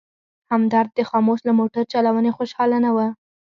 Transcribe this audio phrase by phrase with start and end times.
[0.53, 2.97] همدرد د خاموش له موټر چلونې خوشحاله نه و.